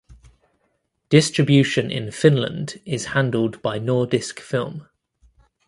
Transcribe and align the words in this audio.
Distribution 1.09 1.91
in 1.91 2.09
Finland 2.09 2.79
is 2.87 3.05
handled 3.13 3.61
by 3.61 3.77
Nordisk 3.77 4.39
Film. 4.39 4.87